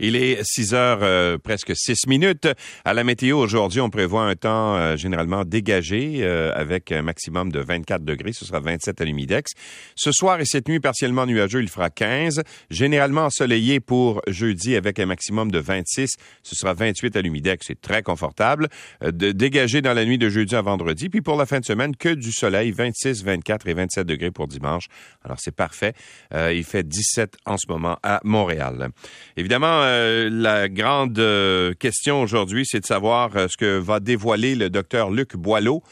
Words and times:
Il 0.00 0.16
est 0.16 0.42
6 0.42 0.74
heures 0.74 0.98
euh, 1.02 1.38
presque 1.38 1.70
6 1.72 2.08
minutes. 2.08 2.48
À 2.84 2.94
la 2.94 3.04
météo 3.04 3.38
aujourd'hui, 3.38 3.80
on 3.80 3.90
prévoit 3.90 4.24
un 4.24 4.34
temps 4.34 4.74
euh, 4.74 4.96
généralement 4.96 5.44
dégagé 5.44 6.16
euh, 6.22 6.52
avec 6.56 6.90
un 6.90 7.02
maximum 7.02 7.52
de 7.52 7.60
24 7.60 8.04
degrés. 8.04 8.32
Ce 8.32 8.44
sera 8.44 8.58
27 8.58 9.00
à 9.00 9.04
l'humidex. 9.04 9.52
Ce 9.94 10.10
soir 10.10 10.40
et 10.40 10.46
cette 10.46 10.66
nuit, 10.66 10.80
partiellement 10.80 11.26
nuageux, 11.26 11.62
il 11.62 11.68
fera 11.68 11.90
15. 11.90 12.42
Généralement 12.70 13.26
ensoleillé 13.26 13.78
pour 13.78 14.20
jeudi 14.26 14.74
avec 14.74 14.98
un 14.98 15.06
maximum 15.06 15.52
de 15.52 15.60
26. 15.60 16.10
Ce 16.42 16.56
sera 16.56 16.74
28 16.74 17.14
à 17.14 17.22
l'humidex. 17.22 17.64
C'est 17.64 17.80
très 17.80 18.02
confortable. 18.02 18.66
de 19.00 19.30
dégagé 19.30 19.80
dans 19.80 19.94
la 19.94 20.04
nuit 20.04 20.18
de 20.18 20.28
jeudi 20.28 20.56
à 20.56 20.62
vendredi. 20.62 21.08
Puis 21.08 21.20
pour 21.20 21.36
la 21.36 21.46
fin 21.46 21.60
de 21.60 21.64
semaine, 21.64 21.94
que 21.94 22.08
du 22.08 22.32
soleil, 22.32 22.72
26, 22.72 23.22
24 23.22 23.68
et 23.68 23.74
27 23.74 24.04
degrés 24.04 24.32
pour 24.32 24.48
dimanche. 24.48 24.86
Alors 25.24 25.38
c'est 25.38 25.54
parfait. 25.54 25.92
il 26.32 26.64
fait 26.64 26.82
17 26.82 27.36
en 27.46 27.56
ce 27.58 27.66
moment 27.68 27.96
à 28.02 28.20
Montréal. 28.24 28.88
Évidemment, 29.36 29.83
euh, 29.84 30.28
la 30.30 30.68
grande 30.68 31.18
euh, 31.18 31.74
question 31.74 32.22
aujourd'hui, 32.22 32.64
c'est 32.66 32.80
de 32.80 32.86
savoir 32.86 33.36
euh, 33.36 33.46
ce 33.48 33.56
que 33.56 33.78
va 33.78 34.00
dévoiler 34.00 34.54
le 34.54 34.70
docteur 34.70 35.10
Luc 35.10 35.36
Boileau. 35.36 35.82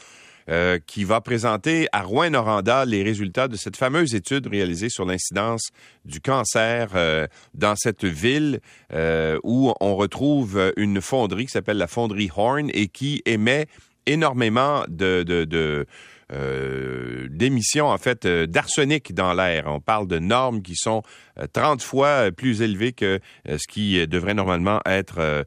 qui 0.87 1.05
va 1.05 1.21
présenter 1.21 1.87
à 1.93 2.01
Rouen-Noranda 2.01 2.83
les 2.83 3.01
résultats 3.01 3.47
de 3.47 3.55
cette 3.55 3.77
fameuse 3.77 4.13
étude 4.13 4.45
réalisée 4.47 4.89
sur 4.89 5.05
l'incidence 5.05 5.69
du 6.03 6.19
cancer 6.19 6.89
dans 7.53 7.77
cette 7.77 8.03
ville 8.03 8.59
où 9.45 9.71
on 9.79 9.95
retrouve 9.95 10.73
une 10.75 10.99
fonderie 10.99 11.45
qui 11.45 11.53
s'appelle 11.53 11.77
la 11.77 11.87
fonderie 11.87 12.29
Horn 12.35 12.69
et 12.73 12.89
qui 12.89 13.21
émet 13.25 13.67
énormément 14.05 14.83
de, 14.89 15.85
euh, 16.33 17.27
d'émissions, 17.29 17.87
en 17.87 17.97
fait, 17.97 18.25
euh, 18.25 18.47
d'arsenic 18.47 19.13
dans 19.13 19.33
l'air. 19.33 19.65
On 19.67 19.79
parle 19.79 20.07
de 20.07 20.17
normes 20.17 20.61
qui 20.61 20.75
sont 20.75 21.03
30 21.53 21.79
euh, 21.79 21.83
fois 21.83 22.31
plus 22.31 22.61
élevées 22.61 22.93
que 22.93 23.19
ce 23.45 23.67
qui 23.67 24.07
devrait 24.07 24.33
normalement 24.33 24.79
être, 24.85 25.45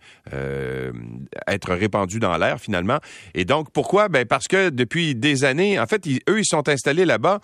répandu 1.68 2.20
dans 2.20 2.36
l'air, 2.36 2.60
finalement. 2.60 2.98
Et 3.34 3.44
donc, 3.44 3.70
pourquoi? 3.72 4.08
Ben, 4.08 4.26
parce 4.26 4.46
que 4.46 4.70
depuis 4.70 5.14
des 5.14 5.44
années, 5.44 5.80
en 5.80 5.86
fait, 5.86 6.06
eux, 6.28 6.38
ils 6.38 6.46
sont 6.46 6.68
installés 6.68 7.04
là-bas 7.04 7.40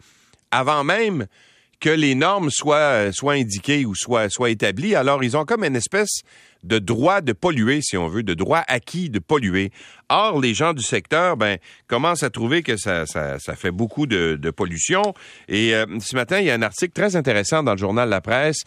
avant 0.51 0.85
même 0.85 1.27
que 1.81 1.91
les 1.91 2.15
normes 2.15 2.51
soient, 2.51 3.11
indiquées 3.25 3.85
ou 3.85 3.95
soient 3.97 4.51
établies. 4.51 4.95
Alors, 4.95 5.25
ils 5.25 5.37
ont 5.37 5.45
comme 5.45 5.65
une 5.65 5.75
espèce 5.75 6.23
de 6.63 6.79
droit 6.79 7.21
de 7.21 7.33
polluer, 7.33 7.81
si 7.83 7.97
on 7.97 8.07
veut, 8.07 8.23
de 8.23 8.35
droit 8.35 8.63
acquis 8.69 9.11
de 9.11 9.19
polluer. 9.19 9.73
Or, 10.15 10.39
les 10.43 10.53
gens 10.53 10.75
du 10.75 10.83
secteur, 10.83 11.39
ben, 11.39 11.57
commencent 11.87 12.23
à 12.23 12.29
trouver 12.29 12.63
que 12.63 12.77
ça, 12.77 13.07
ça, 13.07 13.39
fait 13.57 13.71
beaucoup 13.71 14.07
de, 14.07 14.51
pollution. 14.51 15.15
Et 15.49 15.75
euh, 15.75 15.87
ce 16.01 16.15
matin, 16.15 16.39
il 16.39 16.45
y 16.45 16.51
a 16.51 16.55
un 16.55 16.61
article 16.61 16.93
très 16.93 17.17
intéressant 17.17 17.63
dans 17.63 17.73
le 17.73 17.79
journal 17.79 18.11
La 18.11 18.21
Presse. 18.21 18.61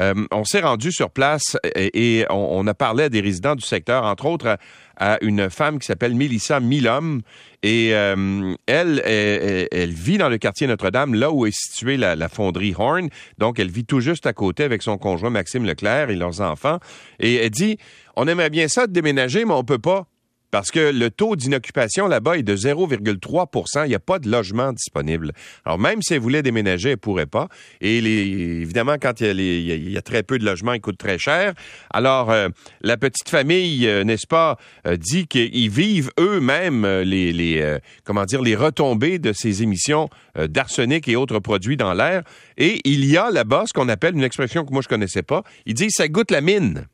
Euh, 0.00 0.26
on 0.32 0.42
s'est 0.42 0.60
rendu 0.60 0.90
sur 0.90 1.10
place 1.10 1.56
et, 1.76 2.26
on, 2.30 2.66
a 2.66 2.74
parlé 2.74 3.04
à 3.04 3.08
des 3.08 3.20
résidents 3.20 3.54
du 3.54 3.64
secteur, 3.64 4.02
entre 4.02 4.26
autres 4.26 4.58
à 4.96 5.18
une 5.22 5.50
femme 5.50 5.78
qui 5.78 5.86
s'appelle 5.86 6.16
Mélissa 6.16 6.58
Milhomme. 6.58 7.22
Et 7.62 7.90
euh, 7.94 8.54
elle, 8.66 9.00
elle, 9.04 9.92
vit 9.92 10.18
dans 10.18 10.28
le 10.28 10.38
quartier 10.38 10.66
Notre-Dame, 10.66 11.14
là 11.14 11.30
où 11.30 11.46
est 11.46 11.56
située 11.56 11.96
la, 11.96 12.28
fonderie 12.28 12.74
Horn. 12.76 13.08
Donc, 13.38 13.60
elle 13.60 13.70
vit 13.70 13.84
tout 13.84 14.00
juste 14.00 14.26
à 14.26 14.32
côté 14.32 14.64
avec 14.64 14.82
son 14.82 14.98
conjoint 14.98 15.30
Maxime 15.30 15.64
Leclerc 15.64 16.10
et 16.10 16.16
leurs 16.16 16.40
enfants. 16.40 16.80
Et 17.20 17.36
elle 17.36 17.50
dit, 17.50 17.78
on 18.16 18.26
aimerait 18.26 18.50
bien 18.50 18.66
ça 18.66 18.88
de 18.88 18.92
déménager, 18.92 19.44
mais 19.44 19.54
on 19.54 19.62
peut 19.62 19.78
pas 19.78 20.08
parce 20.50 20.70
que 20.70 20.92
le 20.92 21.10
taux 21.10 21.36
d'inoccupation 21.36 22.06
là-bas 22.06 22.38
est 22.38 22.42
de 22.42 22.56
0,3% 22.56 23.84
Il 23.84 23.88
n'y 23.88 23.94
a 23.94 23.98
pas 23.98 24.18
de 24.18 24.30
logement 24.30 24.72
disponible. 24.72 25.32
Alors, 25.64 25.78
même 25.78 26.02
si 26.02 26.14
elle 26.14 26.20
voulait 26.20 26.42
déménager, 26.42 26.90
elle 26.90 26.94
ne 26.94 27.00
pourrait 27.00 27.26
pas. 27.26 27.48
Et 27.80 27.98
évidemment, 27.98 28.96
quand 29.00 29.20
il 29.20 29.40
y, 29.40 29.96
a 29.96 30.02
très 30.02 30.22
peu 30.22 30.38
de 30.38 30.44
logements, 30.44 30.72
ils 30.72 30.80
coûtent 30.80 30.98
très 30.98 31.18
cher. 31.18 31.54
Alors, 31.90 32.30
euh, 32.30 32.48
la 32.80 32.96
petite 32.96 33.28
famille, 33.28 33.86
euh, 33.86 34.04
n'est-ce 34.04 34.26
pas, 34.26 34.56
euh, 34.86 34.96
dit 34.96 35.26
qu'ils 35.26 35.70
vivent 35.70 36.10
eux-mêmes 36.18 36.86
les, 36.86 37.32
les 37.32 37.78
comment 38.04 38.24
dire, 38.24 38.42
les 38.42 38.56
retombées 38.56 39.18
de 39.18 39.32
ces 39.32 39.62
émissions 39.62 40.08
d'arsenic 40.36 41.08
et 41.08 41.16
autres 41.16 41.38
produits 41.38 41.76
dans 41.76 41.92
l'air. 41.92 42.22
Et 42.56 42.80
il 42.84 43.04
y 43.04 43.16
a 43.16 43.30
là-bas 43.30 43.64
ce 43.66 43.72
qu'on 43.72 43.88
appelle 43.88 44.14
une 44.14 44.24
expression 44.24 44.64
que 44.64 44.72
moi 44.72 44.82
je 44.82 44.88
connaissais 44.88 45.22
pas. 45.22 45.42
Ils 45.66 45.74
disent 45.74 45.94
ça 45.96 46.08
goûte 46.08 46.30
la 46.30 46.40
mine 46.40 46.86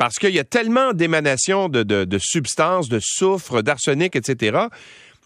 parce 0.00 0.18
qu'il 0.18 0.30
y 0.30 0.38
a 0.38 0.44
tellement 0.44 0.94
d'émanations 0.94 1.68
de, 1.68 2.18
substances, 2.18 2.88
de 2.88 3.00
soufre, 3.02 3.60
d'arsenic, 3.60 4.16
etc., 4.16 4.58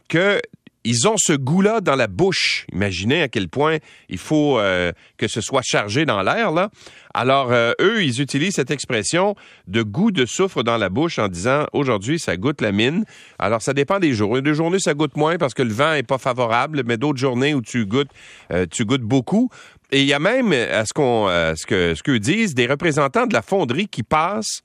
que 0.09 0.41
ils 0.83 1.07
ont 1.07 1.15
ce 1.17 1.33
goût-là 1.33 1.81
dans 1.81 1.95
la 1.95 2.09
bouche. 2.09 2.67
Imaginez 2.73 3.23
à 3.23 3.29
quel 3.29 3.49
point 3.49 3.79
il 4.09 4.19
faut 4.19 4.59
euh, 4.59 4.91
que 5.17 5.29
ce 5.29 5.41
soit 5.41 5.62
chargé 5.62 6.05
dans 6.05 6.23
l'air, 6.23 6.51
là. 6.51 6.71
Alors, 7.15 7.53
euh, 7.53 7.73
eux, 7.81 8.03
ils 8.03 8.21
utilisent 8.21 8.57
cette 8.57 8.73
expression 8.73 9.37
de 9.69 9.83
goût 9.83 10.11
de 10.11 10.27
soufre 10.27 10.65
dans 10.65 10.77
la 10.77 10.89
bouche 10.89 11.21
en 11.21 11.29
disant 11.29 11.67
aujourd'hui, 11.73 12.19
ça 12.19 12.37
goûte 12.37 12.61
la 12.61 12.73
mine. 12.73 13.05
Alors, 13.39 13.62
ça 13.62 13.73
dépend 13.75 14.01
des 14.01 14.12
jours. 14.12 14.43
Des 14.43 14.55
journées, 14.55 14.81
ça 14.81 14.93
goûte 14.95 15.17
moins 15.17 15.39
parce 15.39 15.55
que 15.55 15.62
le 15.62 15.73
vent 15.73 15.93
est 15.93 16.03
pas 16.03 16.19
favorable, 16.19 16.83
mais 16.85 16.97
d'autres 16.97 17.21
journées 17.21 17.55
où 17.55 17.62
tu 17.62 17.87
goûtes, 17.87 18.11
euh, 18.51 18.67
tu 18.69 18.85
goûtes 18.85 19.03
beaucoup. 19.03 19.51
Et 19.94 20.00
il 20.00 20.06
y 20.09 20.12
a 20.12 20.19
même, 20.19 20.53
à 20.53 20.84
ce 20.84 20.93
qu'on, 20.93 21.28
ce 21.28 21.65
que, 21.66 21.94
ce 21.94 22.03
que 22.03 22.16
disent 22.19 22.53
des 22.53 22.66
représentants 22.66 23.28
de 23.28 23.32
la 23.32 23.43
fonderie 23.43 23.87
qui 23.87 24.03
passent 24.03 24.62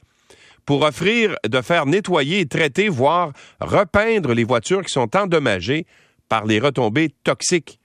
pour 0.65 0.81
offrir 0.81 1.35
de 1.47 1.61
faire 1.61 1.85
nettoyer, 1.85 2.47
traiter, 2.47 2.89
voire 2.89 3.31
repeindre 3.61 4.33
les 4.33 4.43
voitures 4.43 4.83
qui 4.83 4.91
sont 4.91 5.15
endommagées 5.15 5.85
par 6.29 6.45
les 6.45 6.59
retombées 6.59 7.09
toxiques. 7.23 7.79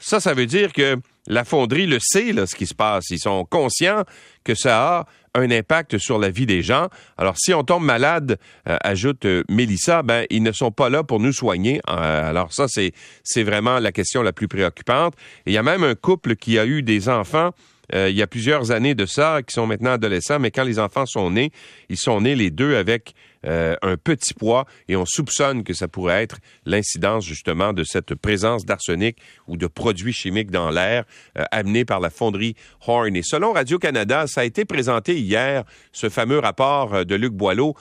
Ça, 0.00 0.20
ça 0.20 0.32
veut 0.32 0.46
dire 0.46 0.72
que 0.72 0.96
la 1.30 1.44
fonderie 1.44 1.86
le 1.86 1.98
sait, 2.00 2.34
ce 2.46 2.54
qui 2.54 2.66
se 2.66 2.74
passe. 2.74 3.10
Ils 3.10 3.20
sont 3.20 3.44
conscients 3.44 4.04
que 4.44 4.54
ça 4.54 4.98
a 4.98 5.06
un 5.34 5.48
impact 5.50 5.98
sur 5.98 6.18
la 6.18 6.28
vie 6.28 6.44
des 6.44 6.60
gens. 6.60 6.88
Alors, 7.16 7.36
si 7.38 7.54
on 7.54 7.62
tombe 7.62 7.84
malade, 7.84 8.36
euh, 8.68 8.76
ajoute 8.82 9.24
euh, 9.26 9.44
Mélissa, 9.48 10.02
ben, 10.02 10.26
ils 10.28 10.42
ne 10.42 10.50
sont 10.50 10.72
pas 10.72 10.90
là 10.90 11.04
pour 11.04 11.20
nous 11.20 11.32
soigner. 11.32 11.80
Euh, 11.88 12.30
alors, 12.30 12.52
ça, 12.52 12.66
c'est, 12.66 12.92
c'est 13.22 13.44
vraiment 13.44 13.78
la 13.78 13.92
question 13.92 14.22
la 14.22 14.32
plus 14.32 14.48
préoccupante. 14.48 15.14
il 15.46 15.52
y 15.52 15.56
a 15.56 15.62
même 15.62 15.84
un 15.84 15.94
couple 15.94 16.34
qui 16.34 16.58
a 16.58 16.66
eu 16.66 16.82
des 16.82 17.08
enfants 17.08 17.50
il 17.92 18.14
y 18.14 18.22
a 18.22 18.28
plusieurs 18.28 18.70
années 18.70 18.94
de 18.94 19.04
ça, 19.04 19.42
qui 19.42 19.52
sont 19.52 19.66
maintenant 19.66 19.90
adolescents, 19.90 20.38
mais 20.38 20.52
quand 20.52 20.62
les 20.62 20.78
enfants 20.78 21.06
sont 21.06 21.28
nés, 21.32 21.50
ils 21.88 21.98
sont 21.98 22.20
nés 22.20 22.36
les 22.36 22.52
deux 22.52 22.76
avec 22.76 23.14
euh, 23.46 23.74
un 23.80 23.96
petit 23.96 24.34
poids 24.34 24.66
et 24.88 24.96
on 24.96 25.06
soupçonne 25.06 25.64
que 25.64 25.72
ça 25.72 25.88
pourrait 25.88 26.22
être 26.22 26.36
l'incidence 26.66 27.24
justement 27.24 27.72
de 27.72 27.84
cette 27.84 28.14
présence 28.14 28.66
d'arsenic 28.66 29.16
ou 29.48 29.56
de 29.56 29.66
produits 29.66 30.12
chimiques 30.12 30.50
dans 30.50 30.68
l'air 30.68 31.04
euh, 31.38 31.44
amenés 31.50 31.86
par 31.86 32.00
la 32.00 32.10
fonderie 32.10 32.54
Horn. 32.86 33.16
Et 33.16 33.22
selon 33.22 33.52
Radio-Canada, 33.54 34.26
ça 34.26 34.42
a 34.42 34.44
été 34.44 34.66
présenté 34.66 35.18
hier, 35.18 35.64
ce 35.92 36.10
fameux 36.10 36.38
rapport 36.38 36.92
euh, 36.92 37.04
de 37.04 37.14
Luc 37.14 37.32
Boileau 37.32 37.74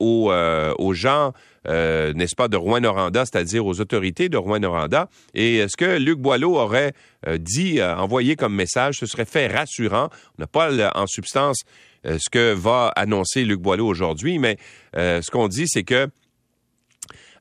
aux, 0.00 0.32
aux, 0.78 0.92
gens, 0.92 1.32
n'est-ce 1.64 2.34
pas, 2.34 2.48
de 2.48 2.56
Rouen-Noranda, 2.56 3.24
c'est-à-dire 3.24 3.64
aux 3.64 3.80
autorités 3.80 4.28
de 4.28 4.36
Rouen-Noranda. 4.36 5.08
Et 5.34 5.64
ce 5.68 5.76
que 5.76 5.98
Luc 5.98 6.18
Boileau 6.18 6.56
aurait 6.56 6.94
dit, 7.38 7.80
envoyé 7.80 8.34
comme 8.34 8.56
message, 8.56 8.96
ce 8.98 9.06
serait 9.06 9.24
fait 9.24 9.46
rassurant. 9.46 10.08
On 10.36 10.42
n'a 10.42 10.48
pas 10.48 10.72
en 10.96 11.06
substance 11.06 11.62
euh, 11.64 11.68
ce 12.04 12.30
que 12.30 12.52
va 12.52 12.92
annoncer 12.96 13.44
Luc 13.44 13.60
Boileau 13.60 13.86
aujourd'hui, 13.86 14.38
mais 14.38 14.56
euh, 14.96 15.20
ce 15.22 15.30
qu'on 15.30 15.48
dit, 15.48 15.66
c'est 15.66 15.84
que 15.84 16.08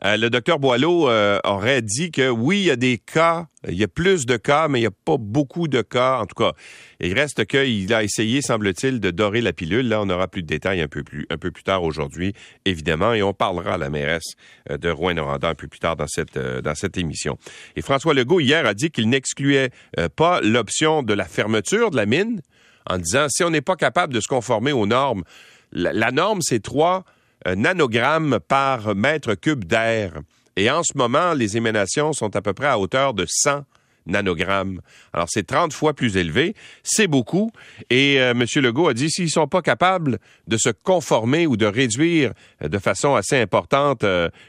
euh, 0.05 0.15
le 0.15 0.29
docteur 0.29 0.59
Boileau 0.59 1.09
aurait 1.43 1.81
dit 1.81 2.11
que 2.11 2.29
oui, 2.29 2.59
il 2.59 2.65
y 2.65 2.71
a 2.71 2.75
des 2.75 2.99
cas, 2.99 3.47
il 3.67 3.73
y 3.73 3.83
a 3.83 3.87
plus 3.87 4.27
de 4.27 4.37
cas, 4.37 4.67
mais 4.67 4.77
il 4.77 4.83
n'y 4.83 4.87
a 4.87 4.91
pas 4.91 5.17
beaucoup 5.17 5.67
de 5.67 5.81
cas. 5.81 6.19
En 6.19 6.27
tout 6.27 6.35
cas, 6.35 6.51
il 6.99 7.15
reste 7.15 7.45
qu'il 7.45 7.91
a 7.91 8.03
essayé, 8.03 8.43
semble-t-il, 8.43 8.99
de 8.99 9.09
dorer 9.09 9.41
la 9.41 9.53
pilule. 9.53 9.87
Là, 9.87 9.99
on 10.01 10.09
aura 10.09 10.27
plus 10.27 10.43
de 10.43 10.47
détails 10.47 10.81
un 10.81 10.87
peu 10.87 11.03
plus, 11.03 11.25
un 11.31 11.37
peu 11.37 11.49
plus 11.49 11.63
tard 11.63 11.81
aujourd'hui, 11.81 12.33
évidemment, 12.65 13.13
et 13.13 13.23
on 13.23 13.33
parlera 13.33 13.73
à 13.73 13.77
la 13.79 13.89
mairesse 13.89 14.35
de 14.69 14.89
Rouen-Noranda 14.89 15.49
un 15.49 15.55
peu 15.55 15.67
plus 15.67 15.79
tard 15.79 15.95
dans 15.95 16.07
cette, 16.07 16.37
dans 16.37 16.75
cette 16.75 16.97
émission. 16.99 17.39
Et 17.75 17.81
François 17.81 18.13
Legault, 18.13 18.39
hier, 18.39 18.67
a 18.67 18.75
dit 18.75 18.91
qu'il 18.91 19.09
n'excluait 19.09 19.71
pas 20.15 20.41
l'option 20.41 21.01
de 21.01 21.15
la 21.15 21.25
fermeture 21.25 21.89
de 21.89 21.95
la 21.95 22.05
mine, 22.05 22.41
en 22.89 22.97
disant 22.97 23.27
si 23.29 23.43
on 23.43 23.49
n'est 23.49 23.61
pas 23.61 23.75
capable 23.75 24.13
de 24.13 24.19
se 24.19 24.27
conformer 24.27 24.71
aux 24.71 24.85
normes, 24.85 25.23
la, 25.71 26.11
norme, 26.11 26.41
c'est 26.41 26.61
3 26.61 27.03
euh, 27.47 27.55
nanogrammes 27.55 28.39
par 28.47 28.95
mètre 28.95 29.35
cube 29.35 29.65
d'air. 29.65 30.13
Et 30.55 30.71
en 30.71 30.81
ce 30.83 30.97
moment, 30.97 31.33
les 31.33 31.57
émanations 31.57 32.13
sont 32.13 32.35
à 32.35 32.41
peu 32.41 32.53
près 32.53 32.67
à 32.67 32.79
hauteur 32.79 33.13
de 33.13 33.25
100 33.27 33.63
nanogrammes. 34.07 34.79
Alors, 35.13 35.27
c'est 35.29 35.45
30 35.45 35.73
fois 35.73 35.93
plus 35.93 36.15
élevé. 36.15 36.55
C'est 36.81 37.07
beaucoup. 37.07 37.51
Et 37.89 38.21
euh, 38.21 38.31
M. 38.31 38.45
Legault 38.55 38.87
a 38.87 38.93
dit, 38.93 39.11
s'ils 39.11 39.29
sont 39.29 39.47
pas 39.47 39.61
capables 39.61 40.19
de 40.47 40.57
se 40.57 40.69
conformer 40.69 41.45
ou 41.45 41.57
de 41.57 41.65
réduire 41.65 42.31
euh, 42.63 42.69
de 42.69 42.79
façon 42.79 43.15
assez 43.15 43.37
importante 43.37 44.05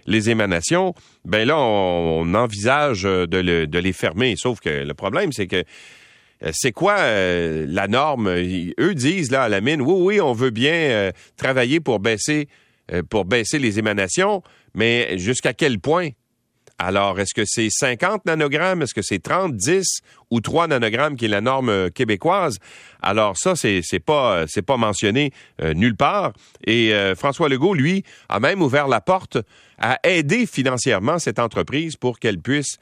les 0.07 0.31
émanations, 0.31 0.95
ben 1.25 1.47
là, 1.47 1.59
on, 1.59 2.33
envisage 2.35 3.03
de, 3.03 3.27
de, 3.27 3.79
les 3.79 3.93
fermer. 3.93 4.35
Sauf 4.37 4.61
que 4.61 4.69
le 4.69 4.95
problème, 4.95 5.33
c'est 5.33 5.49
que 5.49 5.57
euh, 5.57 5.63
c'est 6.53 6.73
quoi 6.73 6.99
euh, 6.99 7.67
la 7.69 7.89
norme? 7.89 8.29
Eux 8.29 8.95
disent 8.95 9.31
là 9.31 9.45
à 9.45 9.49
la 9.49 9.61
mine, 9.61 9.81
oui, 9.83 9.95
oui, 9.97 10.21
on 10.21 10.33
veut 10.33 10.51
bien 10.51 10.73
euh, 10.73 11.13
travailler 11.37 11.81
pour 11.81 12.01
baisser, 12.01 12.49
pour 13.11 13.25
baisser 13.25 13.59
les 13.59 13.79
émanations, 13.79 14.43
mais 14.75 15.19
jusqu'à 15.19 15.53
quel 15.53 15.79
point? 15.79 16.11
Alors, 16.79 17.19
est-ce 17.19 17.35
que 17.35 17.43
c'est 17.45 17.69
50 17.71 18.25
nanogrammes? 18.27 18.83
Est-ce 18.83 18.95
que 18.95 19.03
c'est 19.03 19.19
30, 19.19 19.57
10 19.57 20.01
ou 20.31 20.41
3 20.41 20.69
nanogrammes 20.69 21.17
qui 21.17 21.27
est 21.27 21.29
la 21.29 21.41
norme 21.41 21.69
euh, 21.69 21.91
québécoise? 21.91 22.59
Alors, 23.03 23.37
ça, 23.37 23.55
c'est, 23.57 23.83
pas, 24.05 24.45
c'est 24.49 24.63
pas 24.63 24.77
mentionné 24.77 25.33
euh, 25.63 25.75
nulle 25.75 25.97
part. 25.97 26.33
Et 26.67 26.93
euh, 26.93 27.15
François 27.15 27.49
Legault, 27.49 27.75
lui, 27.75 28.05
a 28.29 28.41
même 28.41 28.63
ouvert 28.63 28.89
la 28.89 29.01
porte 29.01 29.39
à 29.79 29.99
aider 30.03 30.47
financièrement 30.47 31.19
cette 31.19 31.39
entreprise 31.39 31.97
pour 31.97 32.19
qu'elle 32.19 32.41
puisse 32.41 32.79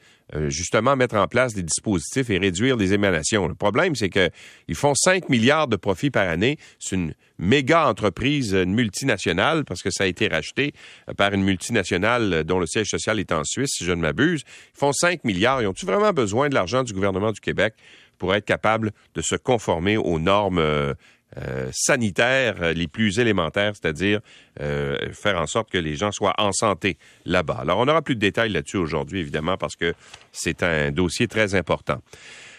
justement 0.47 0.97
mettre 0.97 1.15
en 1.15 1.25
place 1.27 1.53
des 1.53 1.63
dispositifs 1.63 2.29
et 2.29 2.37
réduire 2.37 2.75
les 2.75 2.91
émanations. 2.91 3.47
Le 3.47 3.53
problème, 3.53 3.95
c'est 3.95 4.09
qu'ils 4.09 4.75
font 4.75 4.93
5 4.93 5.29
milliards 5.29 5.69
de 5.69 5.77
profits 5.77 6.09
par 6.09 6.27
année. 6.27 6.57
C'est 6.79 6.97
une 6.97 7.13
méga 7.39 7.87
entreprise, 7.87 8.53
une 8.53 8.73
multinationale, 8.73 9.63
parce 9.63 9.81
que 9.81 9.91
ça 9.91 10.03
a 10.03 10.07
été 10.07 10.27
racheté 10.27 10.73
par 11.17 11.33
une 11.33 11.43
multinationale 11.43 12.43
dont 12.43 12.59
le 12.59 12.65
siège 12.65 12.87
social 12.87 13.19
est 13.19 13.31
en 13.31 13.43
Suisse, 13.43 13.69
si 13.77 13.85
je 13.85 13.91
ne 13.91 14.01
m'abuse. 14.01 14.41
Ils 14.75 14.79
font 14.79 14.91
5 14.91 15.23
milliards. 15.23 15.61
Ils 15.61 15.67
ont-tu 15.67 15.85
vraiment 15.85 16.13
besoin 16.13 16.49
de 16.49 16.55
l'argent 16.55 16.83
du 16.83 16.93
gouvernement 16.93 17.31
Québec 17.39 17.73
pour 18.17 18.33
être 18.33 18.45
capable 18.45 18.91
de 19.15 19.21
se 19.21 19.35
conformer 19.35 19.97
aux 19.97 20.19
normes 20.19 20.59
euh, 20.59 20.93
euh, 21.37 21.69
sanitaires 21.73 22.73
les 22.73 22.87
plus 22.87 23.19
élémentaires, 23.19 23.73
c'est-à-dire 23.75 24.21
euh, 24.61 24.97
faire 25.11 25.39
en 25.39 25.45
sorte 25.45 25.69
que 25.69 25.77
les 25.77 25.95
gens 25.95 26.11
soient 26.11 26.33
en 26.37 26.51
santé 26.51 26.97
là-bas. 27.25 27.59
Alors, 27.61 27.79
on 27.79 27.85
n'aura 27.85 28.01
plus 28.01 28.15
de 28.15 28.21
détails 28.21 28.49
là-dessus 28.49 28.77
aujourd'hui, 28.77 29.19
évidemment, 29.19 29.57
parce 29.57 29.75
que 29.75 29.93
c'est 30.31 30.63
un 30.63 30.91
dossier 30.91 31.27
très 31.27 31.53
important. 31.53 32.01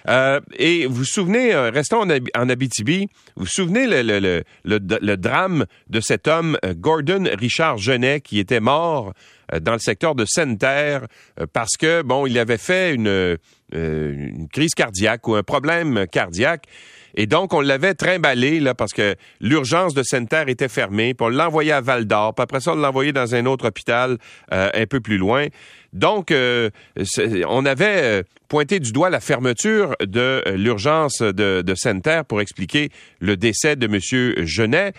Euh, 0.08 0.40
et 0.56 0.86
vous 0.86 1.04
souvenez, 1.04 1.52
euh, 1.52 1.70
restons 1.70 2.02
en, 2.02 2.48
Abitibi, 2.48 3.08
vous 3.36 3.44
vous 3.44 3.46
souvenez 3.46 3.86
le, 3.86 5.16
drame 5.16 5.66
de 5.88 6.00
cet 6.00 6.28
homme, 6.28 6.56
euh, 6.64 6.74
Gordon 6.74 7.24
Richard 7.38 7.78
Genet, 7.78 8.20
qui 8.20 8.38
était 8.38 8.60
mort 8.60 9.12
dans 9.62 9.72
le 9.72 9.78
secteur 9.78 10.14
de 10.14 10.26
Sainte-Terre 10.26 11.06
parce 11.54 11.76
que, 11.78 12.02
bon, 12.02 12.26
il 12.26 12.38
avait 12.38 12.58
fait 12.58 12.94
une 12.94 13.38
crise 14.52 14.74
cardiaque 14.74 15.26
ou 15.26 15.36
un 15.36 15.42
problème 15.42 16.06
cardiaque. 16.06 16.66
Et 17.14 17.26
donc, 17.26 17.54
on 17.54 17.60
l'avait 17.60 17.94
trimballé, 17.94 18.60
là, 18.60 18.74
parce 18.74 18.92
que 18.92 19.16
l'urgence 19.40 19.94
de 19.94 20.02
Sainte-Terre 20.02 20.48
était 20.48 20.68
fermée, 20.68 21.14
puis 21.14 21.26
on 21.26 21.30
l'envoyait 21.30 21.72
à 21.72 21.80
Val-d'Or, 21.80 22.34
puis 22.34 22.42
après 22.42 22.60
ça, 22.60 22.72
on 22.72 22.76
l'envoyait 22.76 23.12
dans 23.12 23.34
un 23.34 23.46
autre 23.46 23.68
hôpital 23.68 24.18
un 24.50 24.86
peu 24.86 25.00
plus 25.00 25.18
loin. 25.18 25.48
Donc, 25.92 26.30
euh, 26.30 26.70
on 27.48 27.64
avait 27.64 28.02
euh, 28.02 28.22
pointé 28.48 28.78
du 28.78 28.92
doigt 28.92 29.10
la 29.10 29.20
fermeture 29.20 29.94
de 30.00 30.42
euh, 30.46 30.56
l'urgence 30.56 31.22
de, 31.22 31.62
de 31.62 31.74
Sainte-Terre 31.74 32.24
pour 32.24 32.40
expliquer 32.40 32.90
le 33.20 33.36
décès 33.36 33.76
de 33.76 33.86
M. 33.86 34.46
Genet. 34.46 34.92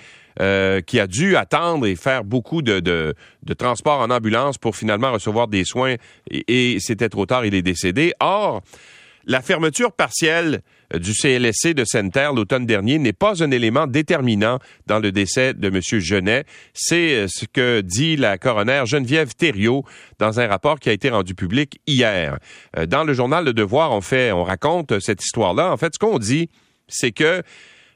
qui 0.88 1.00
a 1.00 1.08
dû 1.08 1.36
attendre 1.36 1.86
et 1.86 1.98
faire 1.98 2.24
beaucoup 2.24 2.62
de, 2.62 2.80
de, 2.80 3.14
en 3.86 4.10
ambulance 4.10 4.58
pour 4.58 4.76
finalement 4.76 5.12
recevoir 5.12 5.50
des 5.50 5.66
soins 5.66 5.96
et 6.32 6.78
c'était 6.80 7.10
trop 7.10 7.26
tard, 7.26 7.46
il 7.46 7.54
est 7.54 7.62
décédé. 7.62 8.14
Or, 8.22 8.62
la 9.26 9.42
fermeture 9.42 9.92
partielle 9.92 10.56
euh, 10.56 10.60
du 10.96 11.14
CLSC 11.14 11.74
de 11.74 11.86
Sainte-Terre 11.86 12.34
l'automne 12.34 12.66
dernier 12.66 12.98
n'est 13.00 13.14
pas 13.14 13.44
un 13.44 13.52
élément 13.52 13.88
déterminant 13.88 14.60
dans 14.88 15.00
le 15.00 15.12
décès 15.12 15.54
de 15.54 15.68
M. 15.68 15.82
Genet. 16.00 16.46
C'est 16.74 17.14
euh, 17.14 17.28
ce 17.28 17.46
que 17.46 17.82
dit 17.82 18.16
la 18.16 18.38
coroner 18.38 18.84
Geneviève 18.86 19.36
Thériault 19.36 19.86
dans 20.18 20.40
un 20.40 20.48
rapport 20.48 20.80
qui 20.80 20.90
a 20.90 20.94
été 20.94 21.10
rendu 21.10 21.36
public 21.36 21.80
hier. 21.86 22.40
Euh, 22.78 22.86
dans 22.86 23.04
le 23.04 23.14
journal 23.14 23.46
Le 23.46 23.54
Devoir, 23.54 23.92
on 23.92 24.02
fait, 24.02 24.32
on 24.32 24.44
raconte 24.44 25.00
cette 25.00 25.24
histoire-là. 25.24 25.72
En 25.72 25.78
fait, 25.78 25.94
ce 25.94 26.00
qu'on 26.00 26.20
dit, 26.20 26.50
c'est 26.88 27.12
que 27.12 27.44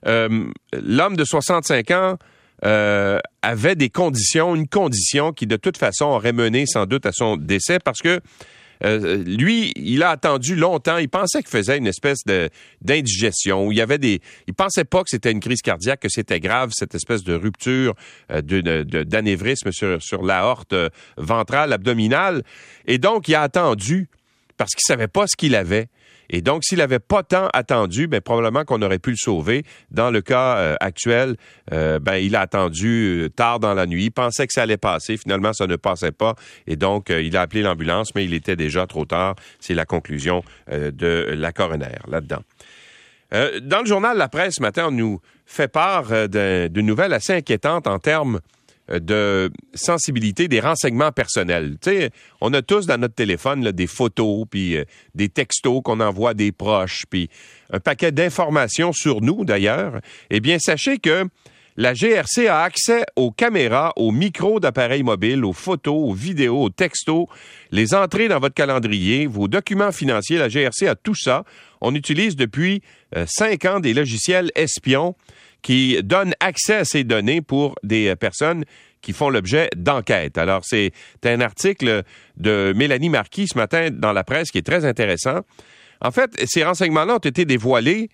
l'homme 0.05 1.15
de 1.15 1.23
65 1.23 1.91
ans 1.91 2.17
avait 2.61 3.75
des 3.75 3.89
conditions, 3.89 4.53
une 4.53 4.67
condition 4.67 5.31
qui 5.31 5.47
de 5.47 5.55
toute 5.55 5.77
façon 5.77 6.05
aurait 6.05 6.33
mené 6.33 6.65
sans 6.65 6.85
doute 6.85 7.05
à 7.05 7.13
son 7.13 7.37
décès 7.37 7.79
parce 7.79 8.01
que 8.01 8.19
euh, 8.85 9.23
lui, 9.23 9.71
il 9.75 10.03
a 10.03 10.09
attendu 10.09 10.55
longtemps. 10.55 10.97
Il 10.97 11.09
pensait 11.09 11.41
qu'il 11.41 11.49
faisait 11.49 11.77
une 11.77 11.87
espèce 11.87 12.19
d'indigestion. 12.81 13.71
Il 13.71 13.77
y 13.77 13.81
avait 13.81 13.97
des. 13.97 14.21
Il 14.47 14.53
pensait 14.53 14.83
pas 14.83 15.03
que 15.03 15.09
c'était 15.09 15.31
une 15.31 15.39
crise 15.39 15.61
cardiaque, 15.61 16.01
que 16.01 16.09
c'était 16.09 16.39
grave 16.39 16.71
cette 16.73 16.95
espèce 16.95 17.23
de 17.23 17.33
rupture 17.33 17.95
euh, 18.31 18.41
d'anévrisme 18.41 19.71
sur, 19.71 20.01
sur 20.01 20.23
l'aorte 20.23 20.73
euh, 20.73 20.89
ventrale 21.17 21.73
abdominale. 21.73 22.43
Et 22.85 22.97
donc, 22.97 23.27
il 23.27 23.35
a 23.35 23.41
attendu 23.41 24.09
parce 24.57 24.71
qu'il 24.71 24.85
savait 24.85 25.07
pas 25.07 25.25
ce 25.27 25.35
qu'il 25.35 25.55
avait. 25.55 25.87
Et 26.29 26.41
donc, 26.41 26.63
s'il 26.63 26.79
n'avait 26.79 26.99
pas 26.99 27.23
tant 27.23 27.49
attendu, 27.53 28.07
ben, 28.07 28.21
probablement 28.21 28.63
qu'on 28.63 28.81
aurait 28.81 28.99
pu 28.99 29.11
le 29.11 29.17
sauver. 29.17 29.63
Dans 29.91 30.09
le 30.09 30.21
cas 30.21 30.57
euh, 30.57 30.75
actuel, 30.79 31.35
euh, 31.71 31.99
ben, 31.99 32.15
il 32.15 32.35
a 32.35 32.41
attendu 32.41 33.23
euh, 33.23 33.29
tard 33.29 33.59
dans 33.59 33.73
la 33.73 33.85
nuit, 33.85 34.05
il 34.05 34.11
pensait 34.11 34.47
que 34.47 34.53
ça 34.53 34.63
allait 34.63 34.77
passer. 34.77 35.17
Finalement, 35.17 35.53
ça 35.53 35.67
ne 35.67 35.75
passait 35.75 36.11
pas. 36.11 36.35
Et 36.65 36.75
donc, 36.75 37.09
il 37.09 37.35
a 37.37 37.41
appelé 37.41 37.61
l'ambulance, 37.61 38.15
mais 38.15 38.25
il 38.25 38.33
était 38.33 38.55
déjà 38.55 38.87
trop 38.87 39.05
tard. 39.05 39.35
C'est 39.59 39.73
la 39.73 39.85
conclusion 39.85 40.43
de 40.71 41.27
la 41.35 41.51
coroner 41.51 41.97
là-dedans. 42.07 42.41
dans 43.61 43.79
le 43.81 43.85
journal 43.85 44.17
La 44.17 44.27
Presse 44.27 44.55
ce 44.55 44.61
matin, 44.61 44.87
on 44.87 44.91
nous 44.91 45.19
fait 45.45 45.67
part 45.67 46.27
d'une 46.29 46.85
nouvelle 46.85 47.13
assez 47.13 47.33
inquiétante 47.33 47.87
en 47.87 47.99
termes 47.99 48.39
de 48.89 49.51
sensibilité 49.73 50.47
des 50.47 50.59
renseignements 50.59 51.11
personnels. 51.11 51.77
Tu 51.81 51.89
sais, 51.89 52.09
on 52.41 52.53
a 52.53 52.61
tous 52.61 52.85
dans 52.85 52.99
notre 52.99 53.15
téléphone 53.15 53.71
des 53.71 53.87
photos, 53.87 54.45
puis 54.49 54.77
euh, 54.77 54.83
des 55.15 55.29
textos 55.29 55.81
qu'on 55.83 55.99
envoie 55.99 56.31
à 56.31 56.33
des 56.33 56.51
proches, 56.51 57.03
puis 57.09 57.29
un 57.71 57.79
paquet 57.79 58.11
d'informations 58.11 58.91
sur 58.91 59.21
nous 59.21 59.45
d'ailleurs. 59.45 59.99
Eh 60.29 60.39
bien, 60.39 60.57
sachez 60.59 60.99
que 60.99 61.27
la 61.75 61.93
GRC 61.93 62.47
a 62.47 62.61
accès 62.61 63.03
aux 63.15 63.31
caméras, 63.31 63.93
aux 63.95 64.11
micros 64.11 64.59
d'appareils 64.59 65.01
mobiles, 65.01 65.43
aux 65.43 65.53
photos, 65.53 65.95
aux 65.95 66.13
vidéos, 66.13 66.61
aux 66.61 66.69
textos, 66.69 67.25
les 67.71 67.95
entrées 67.95 68.27
dans 68.27 68.39
votre 68.39 68.53
calendrier, 68.53 69.25
vos 69.25 69.47
documents 69.47 69.91
financiers. 69.91 70.37
La 70.37 70.49
GRC 70.49 70.87
a 70.87 70.95
tout 70.95 71.15
ça. 71.15 71.45
On 71.81 71.95
utilise 71.95 72.35
depuis 72.35 72.83
euh, 73.15 73.25
cinq 73.27 73.65
ans 73.65 73.79
des 73.79 73.95
logiciels 73.95 74.51
espions 74.53 75.15
qui 75.63 75.97
donne 76.03 76.35
accès 76.39 76.75
à 76.75 76.85
ces 76.85 77.03
données 77.03 77.41
pour 77.41 77.73
des 77.81 78.09
euh, 78.09 78.15
personnes 78.15 78.65
qui 79.01 79.13
font 79.13 79.29
l'objet 79.29 79.69
d'enquêtes. 79.75 80.37
Alors, 80.37 80.61
c'est 80.63 80.93
un 81.25 81.41
article 81.41 82.03
de 82.37 82.73
Mélanie 82.75 83.09
Marquis 83.09 83.47
ce 83.47 83.57
matin 83.57 83.89
dans 83.91 84.13
la 84.13 84.23
presse 84.23 84.51
qui 84.51 84.59
est 84.59 84.65
très 84.65 84.85
intéressant. 84.85 85.39
En 85.99 86.11
fait, 86.11 86.31
ces 86.45 86.63
renseignements-là 86.63 87.15
ont 87.15 87.17
été 87.17 87.43
dévoilés 87.43 88.09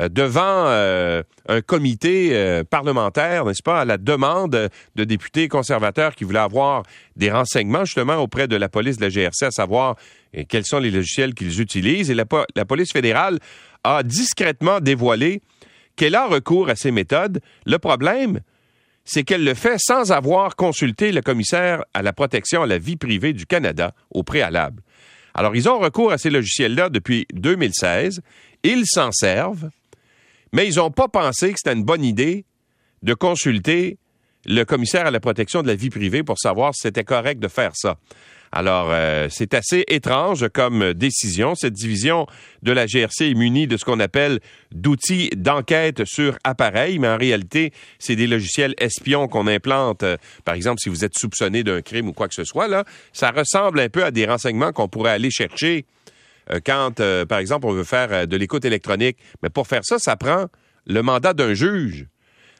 euh, 0.00 0.08
devant 0.08 0.66
euh, 0.66 1.22
un 1.48 1.60
comité 1.60 2.62
parlementaire, 2.68 3.44
n'est-ce 3.44 3.62
pas, 3.62 3.82
à 3.82 3.84
la 3.84 3.96
demande 3.96 4.70
de 4.96 5.04
députés 5.04 5.46
conservateurs 5.46 6.16
qui 6.16 6.24
voulaient 6.24 6.38
avoir 6.40 6.82
des 7.14 7.30
renseignements 7.30 7.84
justement 7.84 8.16
auprès 8.16 8.48
de 8.48 8.56
la 8.56 8.68
police 8.68 8.96
de 8.96 9.02
la 9.02 9.10
GRC, 9.10 9.44
à 9.44 9.50
savoir 9.50 9.96
quels 10.48 10.66
sont 10.66 10.78
les 10.80 10.90
logiciels 10.90 11.34
qu'ils 11.34 11.60
utilisent. 11.60 12.10
Et 12.10 12.14
la, 12.14 12.24
la 12.56 12.64
police 12.64 12.92
fédérale 12.92 13.38
a 13.84 14.02
discrètement 14.02 14.80
dévoilé 14.80 15.42
qu'elle 15.96 16.14
a 16.14 16.26
recours 16.26 16.68
à 16.68 16.76
ces 16.76 16.90
méthodes. 16.90 17.40
Le 17.66 17.78
problème, 17.78 18.40
c'est 19.04 19.24
qu'elle 19.24 19.44
le 19.44 19.54
fait 19.54 19.78
sans 19.78 20.12
avoir 20.12 20.56
consulté 20.56 21.12
le 21.12 21.20
commissaire 21.20 21.84
à 21.94 22.02
la 22.02 22.12
protection 22.12 22.62
à 22.62 22.66
la 22.66 22.78
vie 22.78 22.96
privée 22.96 23.32
du 23.32 23.46
Canada 23.46 23.94
au 24.10 24.22
préalable. 24.22 24.82
Alors, 25.34 25.56
ils 25.56 25.68
ont 25.68 25.78
recours 25.78 26.12
à 26.12 26.18
ces 26.18 26.30
logiciels-là 26.30 26.88
depuis 26.88 27.26
2016. 27.34 28.20
Ils 28.62 28.86
s'en 28.86 29.10
servent, 29.12 29.68
mais 30.52 30.68
ils 30.68 30.76
n'ont 30.76 30.92
pas 30.92 31.08
pensé 31.08 31.52
que 31.52 31.58
c'était 31.58 31.76
une 31.76 31.84
bonne 31.84 32.04
idée 32.04 32.44
de 33.02 33.14
consulter 33.14 33.98
le 34.46 34.64
commissaire 34.64 35.06
à 35.06 35.10
la 35.10 35.20
protection 35.20 35.62
de 35.62 35.66
la 35.66 35.74
vie 35.74 35.90
privée 35.90 36.22
pour 36.22 36.38
savoir 36.38 36.74
si 36.74 36.82
c'était 36.82 37.04
correct 37.04 37.40
de 37.40 37.48
faire 37.48 37.72
ça. 37.74 37.96
Alors, 38.56 38.90
euh, 38.92 39.26
c'est 39.30 39.52
assez 39.52 39.82
étrange 39.88 40.48
comme 40.50 40.94
décision. 40.94 41.56
Cette 41.56 41.72
division 41.72 42.28
de 42.62 42.70
la 42.70 42.86
GRC 42.86 43.30
est 43.30 43.34
munie 43.34 43.66
de 43.66 43.76
ce 43.76 43.84
qu'on 43.84 43.98
appelle 43.98 44.38
d'outils 44.70 45.28
d'enquête 45.36 46.04
sur 46.04 46.38
appareil, 46.44 47.00
mais 47.00 47.08
en 47.08 47.16
réalité, 47.16 47.72
c'est 47.98 48.14
des 48.14 48.28
logiciels 48.28 48.76
espions 48.78 49.26
qu'on 49.26 49.48
implante. 49.48 50.04
Euh, 50.04 50.16
par 50.44 50.54
exemple, 50.54 50.78
si 50.80 50.88
vous 50.88 51.04
êtes 51.04 51.18
soupçonné 51.18 51.64
d'un 51.64 51.82
crime 51.82 52.06
ou 52.06 52.12
quoi 52.12 52.28
que 52.28 52.34
ce 52.34 52.44
soit, 52.44 52.68
là, 52.68 52.84
ça 53.12 53.32
ressemble 53.32 53.80
un 53.80 53.88
peu 53.88 54.04
à 54.04 54.12
des 54.12 54.24
renseignements 54.24 54.70
qu'on 54.70 54.86
pourrait 54.86 55.10
aller 55.10 55.32
chercher 55.32 55.84
euh, 56.52 56.60
quand, 56.64 57.02
par 57.26 57.40
exemple, 57.40 57.66
on 57.66 57.72
veut 57.72 57.82
faire 57.82 58.28
de 58.28 58.36
l'écoute 58.36 58.64
électronique. 58.64 59.16
Mais 59.42 59.50
pour 59.50 59.66
faire 59.66 59.84
ça, 59.84 59.98
ça 59.98 60.14
prend 60.14 60.46
le 60.86 61.02
mandat 61.02 61.32
d'un 61.32 61.54
juge. 61.54 62.06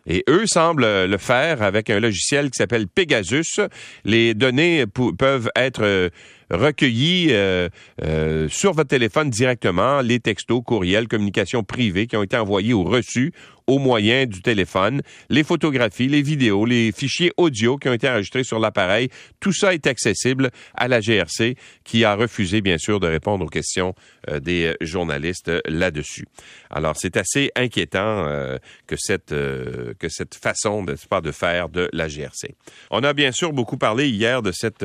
Et 0.06 0.24
eux 0.28 0.46
semblent 0.46 1.06
le 1.06 1.18
faire 1.18 1.62
avec 1.62 1.90
un 1.90 2.00
logiciel 2.00 2.50
qui 2.50 2.56
s'appelle 2.56 2.88
Pegasus. 2.88 3.60
Les 4.04 4.34
données 4.34 4.84
peuvent 4.86 5.50
être 5.56 5.82
euh, 5.82 6.10
recueillies 6.50 7.28
euh, 7.30 7.68
euh, 8.02 8.48
sur 8.48 8.72
votre 8.72 8.88
téléphone 8.88 9.30
directement, 9.30 10.00
les 10.00 10.20
textos, 10.20 10.62
courriels, 10.64 11.08
communications 11.08 11.62
privées 11.62 12.06
qui 12.06 12.16
ont 12.16 12.22
été 12.22 12.36
envoyés 12.36 12.74
ou 12.74 12.84
reçus 12.84 13.32
au 13.66 13.78
moyen 13.78 14.26
du 14.26 14.42
téléphone, 14.42 15.00
les 15.30 15.44
photographies, 15.44 16.08
les 16.08 16.22
vidéos, 16.22 16.66
les 16.66 16.92
fichiers 16.92 17.32
audio 17.36 17.76
qui 17.78 17.88
ont 17.88 17.92
été 17.92 18.08
enregistrés 18.08 18.44
sur 18.44 18.58
l'appareil. 18.58 19.08
Tout 19.40 19.52
ça 19.52 19.72
est 19.72 19.86
accessible 19.86 20.50
à 20.74 20.88
la 20.88 21.00
GRC 21.00 21.56
qui 21.84 22.04
a 22.04 22.14
refusé, 22.14 22.60
bien 22.60 22.78
sûr, 22.78 23.00
de 23.00 23.06
répondre 23.06 23.44
aux 23.44 23.48
questions 23.48 23.94
euh, 24.28 24.40
des 24.40 24.74
journalistes 24.80 25.50
là-dessus. 25.66 26.26
Alors, 26.70 26.94
c'est 26.96 27.16
assez 27.16 27.50
inquiétant 27.56 28.26
euh, 28.26 28.58
que, 28.86 28.96
cette, 28.98 29.32
euh, 29.32 29.94
que 29.98 30.08
cette 30.08 30.34
façon 30.34 30.84
de, 30.84 30.96
pas, 31.08 31.20
de 31.20 31.32
faire 31.32 31.68
de 31.68 31.88
la 31.92 32.08
GRC. 32.08 32.54
On 32.90 33.02
a 33.02 33.12
bien 33.12 33.32
sûr 33.32 33.52
beaucoup 33.52 33.78
parlé 33.78 34.08
hier 34.08 34.42
de 34.42 34.52
cette 34.52 34.84